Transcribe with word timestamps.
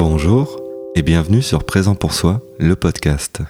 Bonjour 0.00 0.58
et 0.94 1.02
bienvenue 1.02 1.42
sur 1.42 1.62
Présent 1.62 1.94
pour 1.94 2.14
soi, 2.14 2.40
le 2.58 2.74
podcast, 2.74 3.42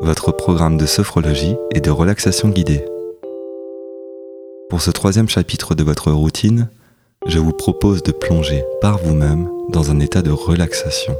votre 0.00 0.32
programme 0.32 0.76
de 0.76 0.86
sophrologie 0.86 1.54
et 1.72 1.80
de 1.80 1.88
relaxation 1.88 2.48
guidée. 2.48 2.84
Pour 4.68 4.82
ce 4.82 4.90
troisième 4.90 5.28
chapitre 5.28 5.76
de 5.76 5.84
votre 5.84 6.10
routine, 6.10 6.68
je 7.28 7.38
vous 7.38 7.52
propose 7.52 8.02
de 8.02 8.10
plonger 8.10 8.64
par 8.80 8.98
vous-même 8.98 9.48
dans 9.68 9.92
un 9.92 10.00
état 10.00 10.20
de 10.20 10.32
relaxation. 10.32 11.14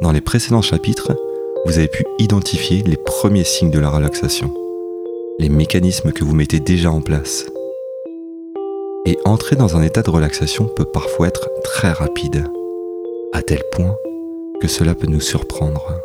Dans 0.00 0.12
les 0.12 0.20
précédents 0.20 0.62
chapitres, 0.62 1.16
vous 1.64 1.78
avez 1.78 1.88
pu 1.88 2.04
identifier 2.20 2.84
les 2.84 2.96
premiers 2.96 3.42
signes 3.42 3.72
de 3.72 3.80
la 3.80 3.90
relaxation, 3.90 4.54
les 5.40 5.48
mécanismes 5.48 6.12
que 6.12 6.22
vous 6.22 6.36
mettez 6.36 6.60
déjà 6.60 6.92
en 6.92 7.00
place. 7.00 7.46
Et 9.06 9.16
entrer 9.24 9.54
dans 9.54 9.76
un 9.76 9.82
état 9.82 10.02
de 10.02 10.10
relaxation 10.10 10.66
peut 10.66 10.84
parfois 10.84 11.28
être 11.28 11.48
très 11.62 11.92
rapide, 11.92 12.44
à 13.32 13.40
tel 13.40 13.62
point 13.70 13.96
que 14.60 14.66
cela 14.66 14.96
peut 14.96 15.06
nous 15.06 15.20
surprendre. 15.20 16.02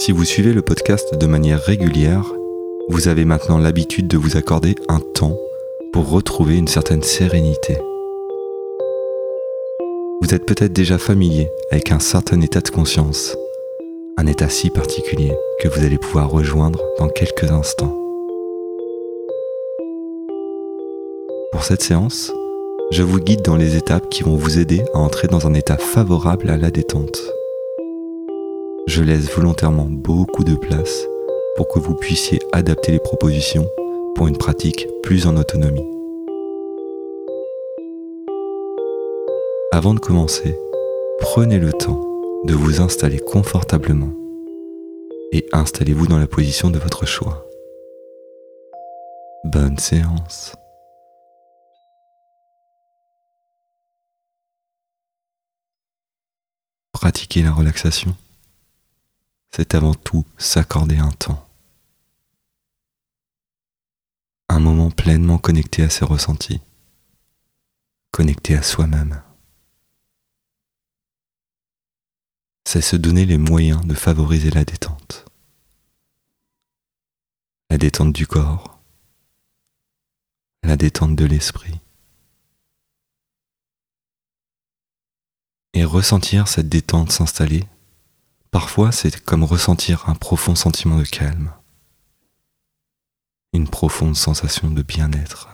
Si 0.00 0.10
vous 0.10 0.24
suivez 0.24 0.52
le 0.52 0.62
podcast 0.62 1.14
de 1.14 1.26
manière 1.26 1.60
régulière, 1.60 2.32
vous 2.88 3.06
avez 3.06 3.24
maintenant 3.24 3.58
l'habitude 3.58 4.08
de 4.08 4.16
vous 4.16 4.36
accorder 4.36 4.74
un 4.88 4.98
temps 4.98 5.38
pour 5.92 6.10
retrouver 6.10 6.56
une 6.56 6.66
certaine 6.66 7.04
sérénité. 7.04 7.78
Vous 10.20 10.34
êtes 10.34 10.46
peut-être 10.46 10.72
déjà 10.72 10.98
familier 10.98 11.48
avec 11.70 11.92
un 11.92 12.00
certain 12.00 12.40
état 12.40 12.60
de 12.60 12.70
conscience, 12.70 13.36
un 14.16 14.26
état 14.26 14.48
si 14.48 14.68
particulier 14.70 15.32
que 15.60 15.68
vous 15.68 15.84
allez 15.84 15.98
pouvoir 15.98 16.28
rejoindre 16.28 16.80
dans 16.98 17.08
quelques 17.08 17.52
instants. 17.52 18.01
Pour 21.62 21.68
cette 21.68 21.84
séance, 21.84 22.32
je 22.90 23.04
vous 23.04 23.20
guide 23.20 23.42
dans 23.42 23.54
les 23.54 23.76
étapes 23.76 24.10
qui 24.10 24.24
vont 24.24 24.34
vous 24.34 24.58
aider 24.58 24.82
à 24.94 24.98
entrer 24.98 25.28
dans 25.28 25.46
un 25.46 25.54
état 25.54 25.76
favorable 25.76 26.50
à 26.50 26.56
la 26.56 26.72
détente. 26.72 27.20
Je 28.88 29.00
laisse 29.00 29.30
volontairement 29.30 29.86
beaucoup 29.88 30.42
de 30.42 30.56
place 30.56 31.06
pour 31.54 31.68
que 31.68 31.78
vous 31.78 31.94
puissiez 31.94 32.40
adapter 32.50 32.90
les 32.90 32.98
propositions 32.98 33.70
pour 34.16 34.26
une 34.26 34.36
pratique 34.36 34.88
plus 35.04 35.28
en 35.28 35.36
autonomie. 35.36 35.86
Avant 39.70 39.94
de 39.94 40.00
commencer, 40.00 40.58
prenez 41.20 41.60
le 41.60 41.72
temps 41.72 42.00
de 42.44 42.54
vous 42.54 42.80
installer 42.80 43.20
confortablement 43.20 44.10
et 45.30 45.46
installez-vous 45.52 46.08
dans 46.08 46.18
la 46.18 46.26
position 46.26 46.70
de 46.70 46.80
votre 46.80 47.06
choix. 47.06 47.46
Bonne 49.44 49.78
séance. 49.78 50.54
Pratiquer 57.02 57.42
la 57.42 57.50
relaxation, 57.50 58.16
c'est 59.50 59.74
avant 59.74 59.92
tout 59.92 60.24
s'accorder 60.38 60.98
un 60.98 61.10
temps. 61.10 61.48
Un 64.48 64.60
moment 64.60 64.88
pleinement 64.88 65.38
connecté 65.38 65.82
à 65.82 65.90
ses 65.90 66.04
ressentis, 66.04 66.60
connecté 68.12 68.54
à 68.54 68.62
soi-même. 68.62 69.20
c'est 72.64 72.80
se 72.80 72.94
donner 72.94 73.26
les 73.26 73.36
moyens 73.36 73.84
de 73.84 73.94
favoriser 73.94 74.50
la 74.50 74.64
détente. 74.64 75.24
La 77.68 77.78
détente 77.78 78.12
du 78.12 78.28
corps, 78.28 78.80
la 80.62 80.76
détente 80.76 81.16
de 81.16 81.24
l'esprit. 81.24 81.81
Et 85.82 85.84
ressentir 85.84 86.46
cette 86.46 86.68
détente 86.68 87.10
s'installer, 87.10 87.64
parfois 88.52 88.92
c'est 88.92 89.20
comme 89.24 89.42
ressentir 89.42 90.08
un 90.08 90.14
profond 90.14 90.54
sentiment 90.54 90.96
de 90.96 91.04
calme, 91.04 91.52
une 93.52 93.66
profonde 93.66 94.14
sensation 94.14 94.70
de 94.70 94.82
bien-être. 94.82 95.48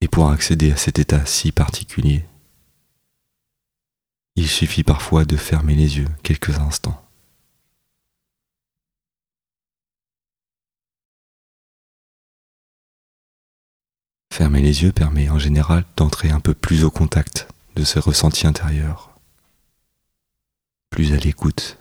Et 0.00 0.06
pour 0.06 0.30
accéder 0.30 0.70
à 0.70 0.76
cet 0.76 1.00
état 1.00 1.26
si 1.26 1.50
particulier, 1.50 2.24
il 4.36 4.46
suffit 4.46 4.84
parfois 4.84 5.24
de 5.24 5.36
fermer 5.36 5.74
les 5.74 5.98
yeux 5.98 6.08
quelques 6.22 6.60
instants. 6.60 7.07
Fermer 14.38 14.62
les 14.62 14.84
yeux 14.84 14.92
permet 14.92 15.28
en 15.30 15.38
général 15.40 15.84
d'entrer 15.96 16.30
un 16.30 16.38
peu 16.38 16.54
plus 16.54 16.84
au 16.84 16.92
contact 16.92 17.48
de 17.74 17.82
ce 17.82 17.98
ressenti 17.98 18.46
intérieur, 18.46 19.18
plus 20.90 21.12
à 21.12 21.16
l'écoute. 21.16 21.76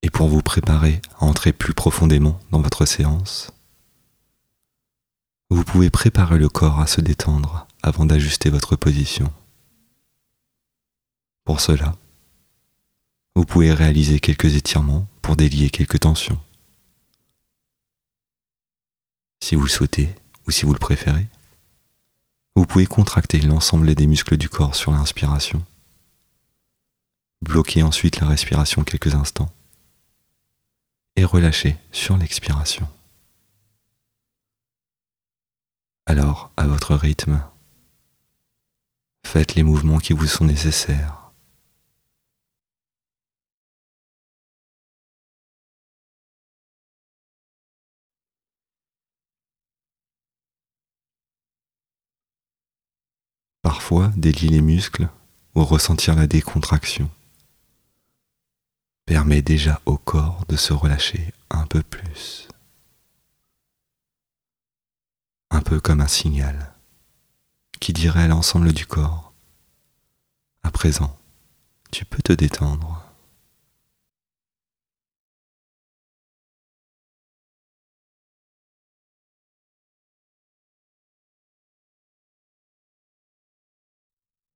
Et 0.00 0.08
pour 0.08 0.28
vous 0.28 0.40
préparer 0.40 1.02
à 1.18 1.26
entrer 1.26 1.52
plus 1.52 1.74
profondément 1.74 2.40
dans 2.50 2.62
votre 2.62 2.86
séance, 2.86 3.52
vous 5.50 5.62
pouvez 5.62 5.90
préparer 5.90 6.38
le 6.38 6.48
corps 6.48 6.80
à 6.80 6.86
se 6.86 7.02
détendre 7.02 7.66
avant 7.82 8.06
d'ajuster 8.06 8.48
votre 8.48 8.76
position. 8.76 9.30
Pour 11.44 11.60
cela, 11.60 11.94
vous 13.38 13.44
pouvez 13.44 13.72
réaliser 13.72 14.18
quelques 14.18 14.56
étirements 14.56 15.06
pour 15.22 15.36
délier 15.36 15.70
quelques 15.70 16.00
tensions. 16.00 16.40
Si 19.38 19.54
vous 19.54 19.62
le 19.62 19.68
souhaitez 19.68 20.12
ou 20.48 20.50
si 20.50 20.66
vous 20.66 20.72
le 20.72 20.80
préférez, 20.80 21.28
vous 22.56 22.66
pouvez 22.66 22.86
contracter 22.86 23.38
l'ensemble 23.38 23.94
des 23.94 24.08
muscles 24.08 24.36
du 24.36 24.48
corps 24.48 24.74
sur 24.74 24.90
l'inspiration, 24.90 25.64
bloquer 27.40 27.84
ensuite 27.84 28.18
la 28.18 28.26
respiration 28.26 28.82
quelques 28.82 29.14
instants 29.14 29.52
et 31.14 31.24
relâcher 31.24 31.76
sur 31.92 32.16
l'expiration. 32.16 32.88
Alors, 36.06 36.50
à 36.56 36.66
votre 36.66 36.96
rythme, 36.96 37.40
faites 39.24 39.54
les 39.54 39.62
mouvements 39.62 39.98
qui 39.98 40.12
vous 40.12 40.26
sont 40.26 40.44
nécessaires. 40.44 41.17
Parfois, 53.68 54.10
délier 54.16 54.48
les 54.48 54.62
muscles 54.62 55.10
ou 55.54 55.62
ressentir 55.62 56.14
la 56.14 56.26
décontraction 56.26 57.10
permet 59.04 59.42
déjà 59.42 59.82
au 59.84 59.98
corps 59.98 60.46
de 60.48 60.56
se 60.56 60.72
relâcher 60.72 61.34
un 61.50 61.66
peu 61.66 61.82
plus 61.82 62.48
un 65.50 65.60
peu 65.60 65.80
comme 65.80 66.00
un 66.00 66.08
signal 66.08 66.72
qui 67.78 67.92
dirait 67.92 68.22
à 68.22 68.28
l'ensemble 68.28 68.72
du 68.72 68.86
corps, 68.86 69.34
à 70.62 70.70
présent, 70.70 71.14
tu 71.90 72.06
peux 72.06 72.22
te 72.22 72.32
détendre. 72.32 72.97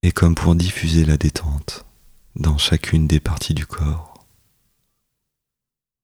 Et 0.04 0.10
comme 0.10 0.34
pour 0.34 0.56
diffuser 0.56 1.04
la 1.04 1.16
détente 1.16 1.84
dans 2.34 2.58
chacune 2.58 3.06
des 3.06 3.20
parties 3.20 3.54
du 3.54 3.66
corps, 3.66 4.26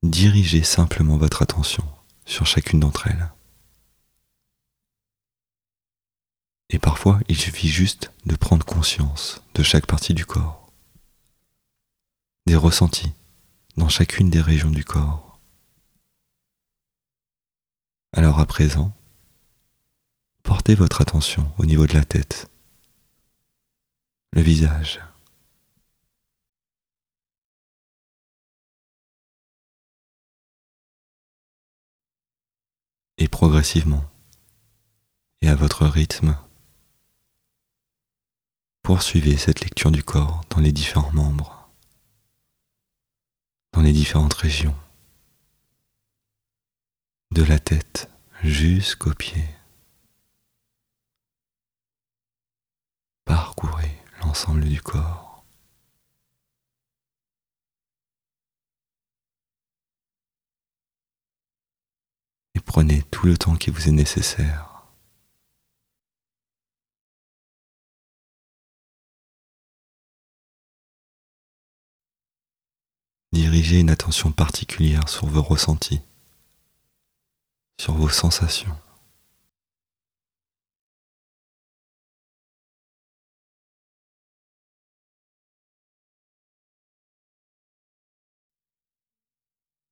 dirigez 0.05 0.63
simplement 0.63 1.17
votre 1.17 1.43
attention 1.43 1.85
sur 2.25 2.47
chacune 2.47 2.79
d'entre 2.79 3.09
elles. 3.09 3.33
Et 6.71 6.79
parfois, 6.79 7.19
il 7.29 7.37
suffit 7.37 7.69
juste 7.69 8.13
de 8.27 8.37
prendre 8.37 8.65
conscience 8.65 9.43
de 9.55 9.63
chaque 9.65 9.87
partie 9.87 10.15
du 10.15 10.27
corps, 10.27 10.71
des 12.47 12.57
ressentis 12.57 13.13
dans 13.77 13.89
chacune 13.89 14.31
des 14.31 14.41
régions 14.41 14.71
du 14.71 14.85
corps. 14.85 15.41
Alors 18.13 18.39
à 18.39 18.47
présent, 18.47 18.95
portez 20.43 20.75
votre 20.75 21.01
attention 21.01 21.51
au 21.59 21.65
niveau 21.65 21.87
de 21.87 21.95
la 21.95 22.05
tête, 22.05 22.49
le 24.33 24.43
visage. 24.43 25.01
Et 33.19 33.29
progressivement, 33.29 34.05
et 35.41 35.49
à 35.49 35.55
votre 35.55 35.87
rythme, 35.87 36.37
Poursuivez 38.89 39.37
cette 39.37 39.61
lecture 39.61 39.91
du 39.91 40.03
corps 40.03 40.41
dans 40.49 40.63
les 40.63 40.73
différents 40.73 41.13
membres, 41.13 41.69
dans 43.73 43.83
les 43.83 43.93
différentes 43.93 44.33
régions, 44.33 44.75
de 47.31 47.43
la 47.43 47.59
tête 47.59 48.11
jusqu'aux 48.43 49.13
pieds. 49.13 49.45
Parcourez 53.27 53.88
l'ensemble 54.29 54.65
du 54.65 54.83
corps. 54.83 55.43
Et 62.55 62.61
prenez 62.61 63.03
tout 63.05 63.25
le 63.25 63.39
temps 63.39 63.57
qui 63.57 63.71
vous 63.71 63.89
est 63.89 63.93
nécessaire 63.93 64.85
Dirigez 73.33 73.81
une 73.81 73.91
attention 73.91 74.31
particulière 74.33 75.09
sur 75.09 75.27
vos 75.27 75.43
ressentis, 75.43 76.01
sur 77.81 77.95
vos 77.95 78.09
sensations. 78.09 78.77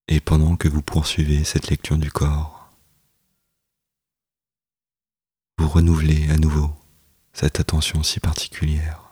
Et 0.09 0.21
pendant 0.21 0.57
que 0.57 0.69
vous 0.69 0.83
poursuivez 0.83 1.43
cette 1.45 1.69
lecture 1.69 1.99
du 1.99 2.11
corps, 2.13 2.71
vous 5.59 5.69
renouvelez 5.69 6.31
à 6.31 6.37
nouveau 6.37 6.71
cette 7.33 7.61
attention 7.61 8.03
si 8.03 8.21
particulière 8.21 9.07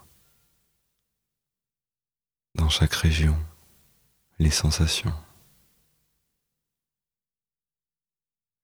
dans 2.54 2.68
chaque 2.68 2.94
région 2.94 3.36
les 4.38 4.50
sensations, 4.50 5.14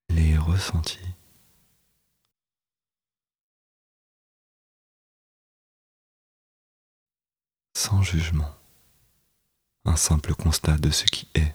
les 0.08 0.36
ressentis. 0.38 0.98
Sans 7.76 8.02
jugement, 8.02 8.54
un 9.84 9.96
simple 9.96 10.34
constat 10.34 10.76
de 10.76 10.90
ce 10.90 11.04
qui 11.04 11.28
est. 11.34 11.54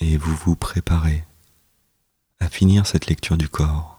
et 0.00 0.16
vous 0.16 0.34
vous 0.34 0.56
préparez 0.56 1.24
à 2.40 2.48
finir 2.48 2.86
cette 2.86 3.06
lecture 3.06 3.36
du 3.36 3.48
corps. 3.48 3.94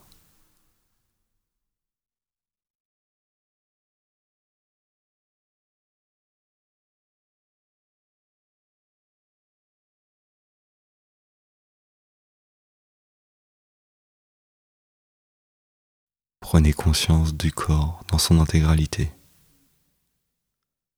Prenez 16.40 16.74
conscience 16.74 17.34
du 17.34 17.52
corps 17.52 18.04
dans 18.08 18.20
son 18.20 18.40
intégralité, 18.40 19.12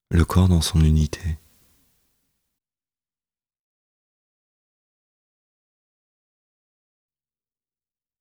le 0.09 0.25
corps 0.25 0.49
dans 0.49 0.61
son 0.61 0.81
unité. 0.81 1.39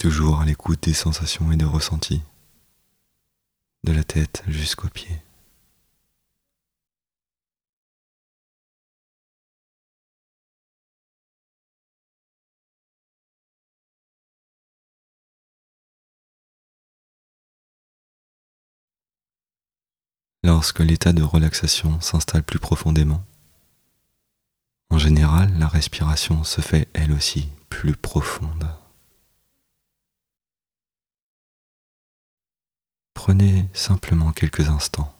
Toujours 0.08 0.40
à 0.40 0.44
l'écoute 0.44 0.84
des 0.84 0.94
sensations 0.94 1.50
et 1.50 1.56
des 1.56 1.64
ressentis, 1.64 2.22
de 3.82 3.90
la 3.90 4.04
tête 4.04 4.44
jusqu'aux 4.46 4.86
pieds. 4.86 5.20
Lorsque 20.44 20.78
l'état 20.78 21.12
de 21.12 21.24
relaxation 21.24 22.00
s'installe 22.00 22.44
plus 22.44 22.60
profondément, 22.60 23.24
en 24.90 24.98
général, 24.98 25.52
la 25.58 25.66
respiration 25.66 26.44
se 26.44 26.60
fait 26.60 26.86
elle 26.94 27.10
aussi 27.10 27.48
plus 27.68 27.96
profonde. 27.96 28.68
Prenez 33.26 33.68
simplement 33.74 34.30
quelques 34.30 34.68
instants 34.68 35.12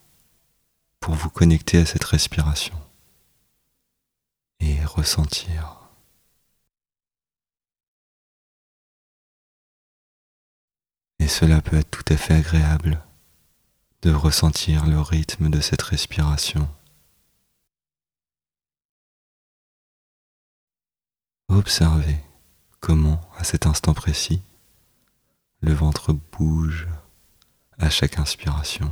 pour 1.00 1.14
vous 1.14 1.28
connecter 1.28 1.78
à 1.78 1.86
cette 1.86 2.04
respiration 2.04 2.80
et 4.60 4.80
ressentir. 4.84 5.80
Et 11.18 11.26
cela 11.26 11.60
peut 11.60 11.78
être 11.78 11.90
tout 11.90 12.04
à 12.12 12.16
fait 12.16 12.34
agréable 12.34 13.02
de 14.02 14.12
ressentir 14.12 14.86
le 14.86 15.00
rythme 15.00 15.50
de 15.50 15.60
cette 15.60 15.82
respiration. 15.82 16.68
Observez 21.48 22.20
comment, 22.78 23.20
à 23.36 23.42
cet 23.42 23.66
instant 23.66 23.94
précis, 23.94 24.42
le 25.60 25.72
ventre 25.74 26.12
bouge 26.12 26.86
à 27.78 27.90
chaque 27.90 28.18
inspiration, 28.18 28.90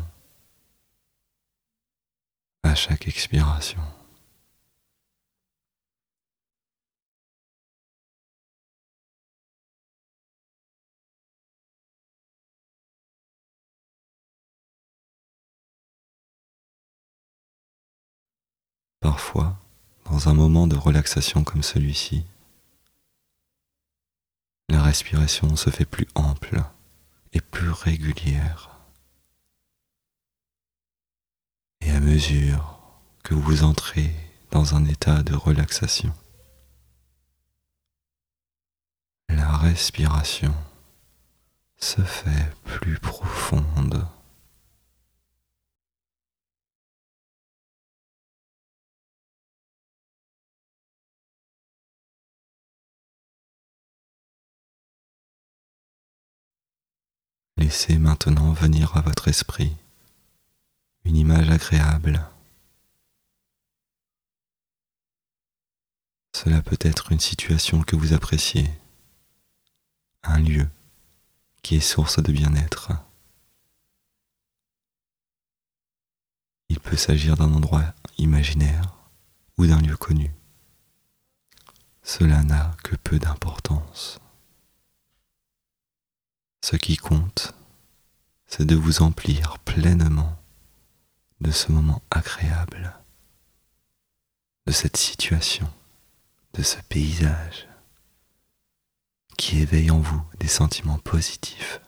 à 2.62 2.74
chaque 2.74 3.08
expiration. 3.08 3.80
Parfois, 19.00 19.58
dans 20.06 20.28
un 20.28 20.34
moment 20.34 20.66
de 20.66 20.76
relaxation 20.76 21.44
comme 21.44 21.62
celui-ci, 21.62 22.24
la 24.70 24.82
respiration 24.82 25.56
se 25.56 25.70
fait 25.70 25.84
plus 25.84 26.06
ample 26.14 26.62
et 27.34 27.40
plus 27.40 27.70
régulière. 27.70 28.73
Et 31.86 31.90
à 31.90 32.00
mesure 32.00 32.78
que 33.22 33.34
vous 33.34 33.62
entrez 33.62 34.10
dans 34.50 34.74
un 34.74 34.86
état 34.86 35.22
de 35.22 35.34
relaxation, 35.34 36.14
la 39.28 39.56
respiration 39.58 40.54
se 41.76 42.00
fait 42.00 42.50
plus 42.64 42.98
profonde. 42.98 44.06
Laissez 57.58 57.98
maintenant 57.98 58.52
venir 58.52 58.96
à 58.96 59.02
votre 59.02 59.28
esprit 59.28 59.76
une 61.04 61.16
image 61.16 61.50
agréable. 61.50 62.26
Cela 66.32 66.62
peut 66.62 66.78
être 66.80 67.12
une 67.12 67.20
situation 67.20 67.82
que 67.82 67.96
vous 67.96 68.12
appréciez, 68.12 68.68
un 70.22 70.40
lieu 70.40 70.68
qui 71.62 71.76
est 71.76 71.80
source 71.80 72.22
de 72.22 72.32
bien-être. 72.32 72.92
Il 76.68 76.80
peut 76.80 76.96
s'agir 76.96 77.36
d'un 77.36 77.52
endroit 77.52 77.94
imaginaire 78.18 78.94
ou 79.56 79.66
d'un 79.66 79.80
lieu 79.80 79.96
connu. 79.96 80.30
Cela 82.02 82.42
n'a 82.42 82.76
que 82.82 82.96
peu 82.96 83.18
d'importance. 83.18 84.18
Ce 86.62 86.76
qui 86.76 86.96
compte, 86.96 87.54
c'est 88.46 88.66
de 88.66 88.74
vous 88.74 89.02
emplir 89.02 89.58
pleinement 89.60 90.36
de 91.40 91.50
ce 91.50 91.72
moment 91.72 92.02
agréable, 92.10 92.94
de 94.66 94.72
cette 94.72 94.96
situation, 94.96 95.70
de 96.54 96.62
ce 96.62 96.78
paysage. 96.88 97.68
qui 99.36 99.58
éveille 99.58 99.90
en 99.90 99.98
vous 99.98 100.22
des 100.38 100.46
sentiments 100.48 100.98
positifs. 100.98 101.80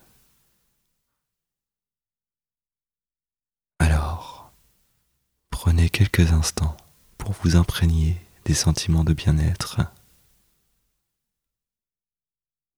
Alors, 3.78 4.50
prenez 5.50 5.88
quelques 5.90 6.32
instants 6.32 6.76
pour 7.18 7.32
vous 7.32 7.56
imprégner 7.56 8.20
des 8.44 8.54
sentiments 8.54 9.04
de 9.04 9.12
bien-être 9.12 9.80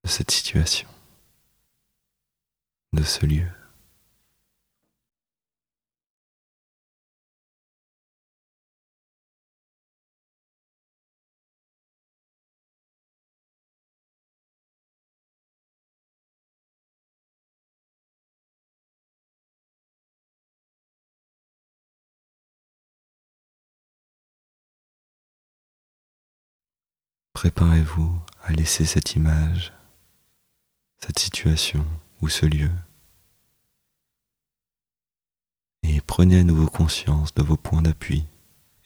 de 0.05 0.09
cette 0.09 0.31
situation, 0.31 0.89
de 2.93 3.03
ce 3.03 3.27
lieu. 3.27 3.58
Préparez-vous 27.39 28.21
à 28.43 28.53
laisser 28.53 28.85
cette 28.85 29.15
image, 29.15 29.73
cette 30.99 31.21
situation 31.21 31.87
ou 32.21 32.29
ce 32.29 32.47
lieu. 32.47 32.73
Et 35.85 36.01
prenez 36.01 36.41
à 36.41 36.43
nouveau 36.43 36.67
conscience 36.67 37.33
de 37.35 37.43
vos 37.45 37.57
points 37.57 37.81
d'appui 37.81 38.27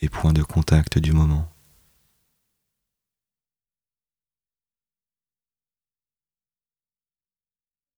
et 0.03 0.11
points 0.11 0.35
de 0.35 0.43
contact 0.43 0.99
du 0.99 1.15
moment. 1.15 1.51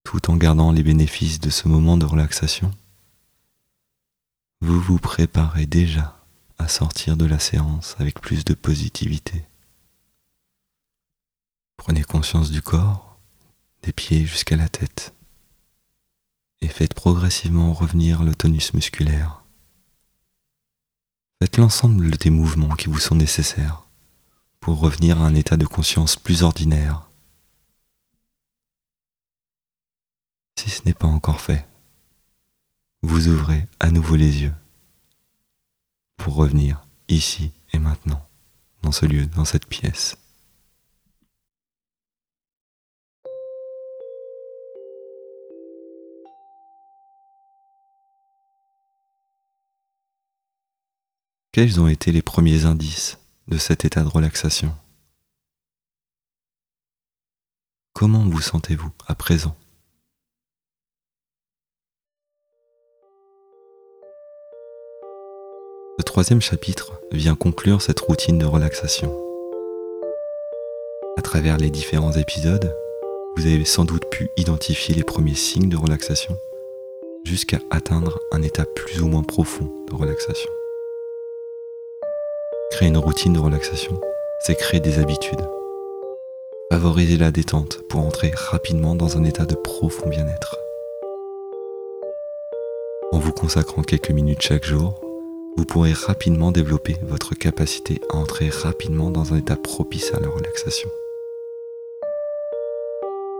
Tout 0.04 0.30
en 0.30 0.36
gardant 0.36 0.70
les 0.70 0.84
bénéfices 0.84 1.40
de 1.40 1.50
ce 1.50 1.66
moment 1.66 1.96
de 1.96 2.06
relaxation, 2.06 2.70
vous 4.60 4.80
vous 4.80 5.00
préparez 5.00 5.66
déjà 5.66 6.24
à 6.58 6.68
sortir 6.68 7.16
de 7.16 7.24
la 7.24 7.40
séance 7.40 7.96
avec 7.98 8.20
plus 8.20 8.44
de 8.44 8.54
positivité. 8.54 9.48
Prenez 11.76 12.02
conscience 12.02 12.50
du 12.50 12.62
corps, 12.62 13.18
des 13.82 13.92
pieds 13.92 14.24
jusqu'à 14.24 14.56
la 14.56 14.68
tête, 14.68 15.14
et 16.60 16.68
faites 16.68 16.94
progressivement 16.94 17.72
revenir 17.72 18.22
le 18.22 18.34
tonus 18.34 18.72
musculaire. 18.72 19.44
Faites 21.42 21.58
l'ensemble 21.58 22.10
des 22.16 22.30
mouvements 22.30 22.74
qui 22.74 22.88
vous 22.88 22.98
sont 22.98 23.16
nécessaires 23.16 23.86
pour 24.60 24.78
revenir 24.78 25.20
à 25.20 25.26
un 25.26 25.34
état 25.34 25.58
de 25.58 25.66
conscience 25.66 26.16
plus 26.16 26.42
ordinaire. 26.42 27.10
Si 30.58 30.70
ce 30.70 30.80
n'est 30.86 30.94
pas 30.94 31.06
encore 31.06 31.42
fait, 31.42 31.68
vous 33.02 33.28
ouvrez 33.28 33.66
à 33.80 33.90
nouveau 33.90 34.16
les 34.16 34.42
yeux 34.42 34.54
pour 36.16 36.36
revenir 36.36 36.86
ici 37.08 37.52
et 37.74 37.78
maintenant, 37.78 38.26
dans 38.82 38.92
ce 38.92 39.04
lieu, 39.04 39.26
dans 39.26 39.44
cette 39.44 39.66
pièce. 39.66 40.16
Quels 51.54 51.80
ont 51.80 51.86
été 51.86 52.10
les 52.10 52.20
premiers 52.20 52.64
indices 52.64 53.16
de 53.46 53.58
cet 53.58 53.84
état 53.84 54.02
de 54.02 54.08
relaxation? 54.08 54.74
Comment 57.92 58.24
vous 58.24 58.40
sentez-vous 58.40 58.90
à 59.06 59.14
présent? 59.14 59.54
Le 65.96 66.02
troisième 66.02 66.40
chapitre 66.40 67.00
vient 67.12 67.36
conclure 67.36 67.82
cette 67.82 68.00
routine 68.00 68.38
de 68.38 68.46
relaxation. 68.46 69.16
À 71.16 71.22
travers 71.22 71.58
les 71.58 71.70
différents 71.70 72.14
épisodes, 72.14 72.74
vous 73.36 73.46
avez 73.46 73.64
sans 73.64 73.84
doute 73.84 74.10
pu 74.10 74.28
identifier 74.36 74.96
les 74.96 75.04
premiers 75.04 75.36
signes 75.36 75.68
de 75.68 75.76
relaxation 75.76 76.36
jusqu'à 77.24 77.60
atteindre 77.70 78.18
un 78.32 78.42
état 78.42 78.64
plus 78.66 79.02
ou 79.02 79.06
moins 79.06 79.22
profond 79.22 79.72
de 79.88 79.94
relaxation. 79.94 80.50
Créer 82.74 82.88
une 82.88 82.98
routine 82.98 83.34
de 83.34 83.38
relaxation, 83.38 84.00
c'est 84.40 84.56
créer 84.56 84.80
des 84.80 84.98
habitudes. 84.98 85.48
Favoriser 86.72 87.16
la 87.16 87.30
détente 87.30 87.78
pour 87.88 88.00
entrer 88.00 88.32
rapidement 88.34 88.96
dans 88.96 89.16
un 89.16 89.22
état 89.22 89.44
de 89.44 89.54
profond 89.54 90.08
bien-être. 90.08 90.58
En 93.12 93.20
vous 93.20 93.30
consacrant 93.30 93.82
quelques 93.82 94.10
minutes 94.10 94.42
chaque 94.42 94.64
jour, 94.64 95.00
vous 95.56 95.64
pourrez 95.64 95.92
rapidement 95.92 96.50
développer 96.50 96.96
votre 97.04 97.36
capacité 97.36 98.00
à 98.10 98.16
entrer 98.16 98.48
rapidement 98.48 99.12
dans 99.12 99.34
un 99.34 99.36
état 99.36 99.54
propice 99.54 100.12
à 100.12 100.18
la 100.18 100.26
relaxation. 100.26 100.90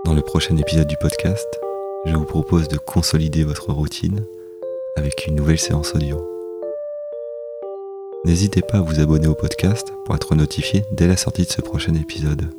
Dans 0.05 0.15
le 0.15 0.23
prochain 0.23 0.57
épisode 0.59 0.87
du 0.87 0.97
podcast, 0.97 1.61
je 2.05 2.15
vous 2.15 2.25
propose 2.25 2.69
de 2.69 2.79
consolider 2.79 3.43
votre 3.43 3.73
routine 3.73 4.25
avec 4.95 5.27
une 5.27 5.35
nouvelle 5.35 5.59
séance 5.59 5.93
audio. 5.97 6.34
N'hésitez 8.25 8.63
pas 8.63 8.79
à 8.79 8.81
vous 8.81 9.01
abonner 9.01 9.27
au 9.27 9.35
podcast 9.35 9.93
pour 10.07 10.15
être 10.15 10.35
notifié 10.35 10.83
dès 10.93 11.07
la 11.07 11.17
sortie 11.17 11.45
de 11.45 11.51
ce 11.51 11.61
prochain 11.61 11.95
épisode. 11.95 12.51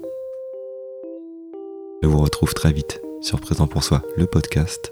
Je 2.04 2.08
vous 2.08 2.20
retrouve 2.20 2.54
très 2.54 2.72
vite 2.72 3.02
sur 3.20 3.40
Présent 3.42 3.66
pour 3.66 3.84
Soi, 3.84 4.04
le 4.16 4.28
podcast. 4.28 4.92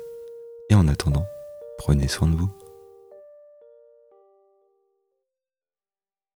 Et 0.70 0.76
en 0.76 0.88
attendant, 0.88 1.26
prenez 1.78 2.08
soin 2.08 2.28
de 2.28 2.36
vous. 2.36 2.50